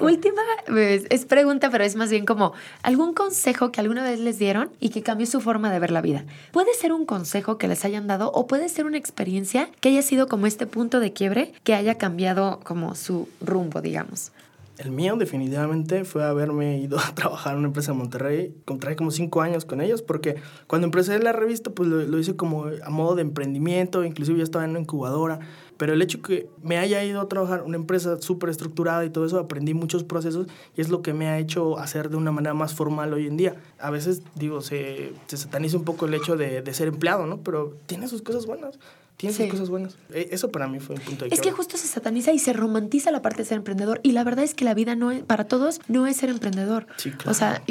[0.00, 2.52] Última, pues, es pregunta, pero es más bien como
[2.82, 6.00] algún consejo que alguna vez les dieron y que cambió su forma de ver la
[6.00, 6.24] vida.
[6.52, 10.02] Puede ser un consejo que les hayan dado o puede ser una experiencia que haya
[10.02, 14.32] sido como este punto de quiebre que haya cambiado como su rumbo, digamos.
[14.78, 18.54] El mío definitivamente fue haberme ido a trabajar en una empresa de Monterrey.
[18.64, 22.66] Contraje como cinco años con ellos porque cuando empecé la revista pues lo, hice como
[22.66, 25.40] a modo de emprendimiento, inclusive yo estaba en una incubadora
[25.76, 29.26] pero el hecho que me haya ido a trabajar una empresa súper estructurada y todo
[29.26, 30.46] eso, aprendí muchos procesos
[30.76, 33.36] y es lo que me ha hecho hacer de una manera más formal hoy en
[33.36, 33.56] día.
[33.78, 37.42] A veces, digo, se, se sataniza un poco el hecho de, de ser empleado, ¿no?
[37.42, 38.78] Pero tiene sus cosas buenas
[39.16, 39.96] tiene sus cosas buenas.
[40.12, 42.52] E, eso para mí fue un punto de Es que justo se sataniza y se
[42.52, 44.00] romantiza la parte de ser emprendedor.
[44.02, 46.86] Y la verdad es que la vida no es, para todos no es ser emprendedor.
[46.96, 47.30] Sí, claro.
[47.30, 47.62] O sea,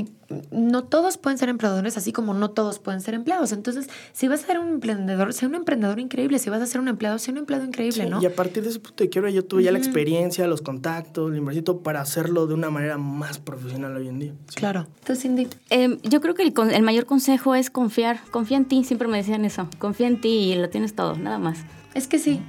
[0.50, 3.52] no todos pueden ser emprendedores, así como no todos pueden ser empleados.
[3.52, 6.40] Entonces, si vas a ser un emprendedor, sea un emprendedor increíble.
[6.40, 8.22] Si vas a ser un empleado, sea un empleado increíble, ¿no?
[8.22, 11.32] Y a partir de ese punto de quiebra, yo tuve ya la experiencia, los contactos,
[11.32, 14.34] el inversito para hacerlo de una manera más profesional hoy en día.
[14.56, 14.88] Claro.
[15.00, 15.48] Entonces, Cindy.
[15.70, 18.20] Em, yo creo que el, el mayor consejo es confiar.
[18.32, 18.84] Confía en ti.
[18.84, 19.70] Siempre me decían eso.
[19.78, 21.60] Confía en ti y lo tienes todo, nada más.
[21.94, 22.42] Es que sí.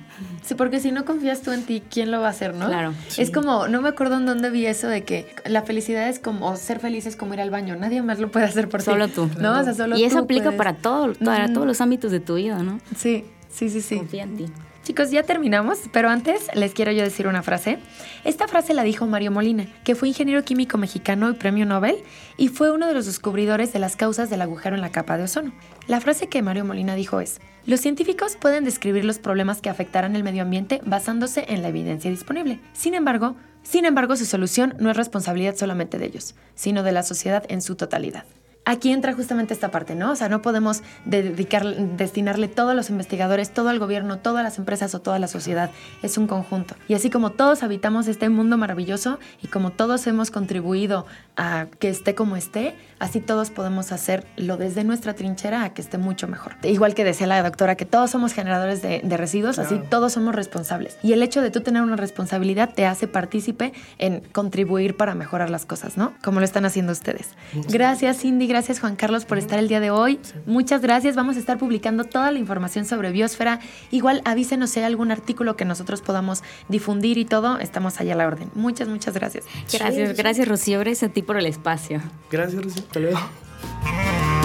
[0.43, 2.67] Sí, porque si no confías tú en ti, ¿quién lo va a hacer, no?
[2.67, 2.93] Claro.
[3.17, 6.57] Es como, no me acuerdo en dónde vi eso de que la felicidad es como,
[6.57, 7.77] ser feliz es como ir al baño.
[7.77, 9.15] Nadie más lo puede hacer por solo ti.
[9.15, 9.41] Solo tú.
[9.41, 9.61] ¿No?
[9.61, 12.61] O sea, solo y eso aplica para todo, para todos los ámbitos de tu vida,
[12.63, 12.81] ¿no?
[12.97, 13.99] Sí, sí, sí, sí.
[13.99, 14.47] Confía en ti.
[14.87, 17.79] Chicos, ya terminamos, pero antes les quiero yo decir una frase.
[18.23, 21.97] Esta frase la dijo Mario Molina, que fue ingeniero químico mexicano y premio Nobel,
[22.37, 25.25] y fue uno de los descubridores de las causas del agujero en la capa de
[25.25, 25.53] ozono.
[25.89, 30.15] La frase que Mario Molina dijo es, los científicos pueden describir los problemas que afectarán
[30.15, 32.61] el medio ambiente basándose en la evidencia disponible.
[32.73, 33.35] Sin embargo,
[33.65, 37.61] sin embargo, su solución no es responsabilidad solamente de ellos, sino de la sociedad en
[37.61, 38.25] su totalidad
[38.67, 40.11] aquí entra justamente esta parte, ¿no?
[40.11, 44.95] O sea, no podemos dedicar, destinarle todos los investigadores, todo al gobierno, todas las empresas
[44.95, 45.71] o toda la sociedad.
[46.03, 46.75] Es un conjunto.
[46.89, 51.07] Y así como todos habitamos este mundo maravilloso y como todos hemos contribuido
[51.37, 55.97] a que esté como esté, así todos podemos hacerlo desde nuestra trinchera a que esté
[55.97, 56.57] mucho mejor.
[56.65, 60.99] Igual que decía la doctora, que todos somos generadores de, residuos, así todos somos responsables.
[61.03, 65.51] Y el hecho de tú tener una responsabilidad te hace partícipe en contribuir para mejorar
[65.51, 66.15] las cosas, ¿no?
[66.25, 67.31] Como lo están haciendo ustedes.
[67.69, 70.19] Gracias, Cindy gracias Juan Carlos por estar el día de hoy.
[70.47, 71.15] Muchas gracias.
[71.15, 73.61] Vamos a estar publicando toda la información sobre Biosfera.
[73.91, 77.59] Igual avísenos si hay algún artículo que nosotros podamos difundir y todo.
[77.59, 78.51] Estamos allá a la orden.
[78.55, 79.45] Muchas, muchas gracias.
[79.71, 80.79] Gracias, gracias Rocío.
[80.81, 82.01] Gracias a ti por el espacio.
[82.31, 82.83] Gracias Rocío.
[82.83, 83.19] Hasta luego.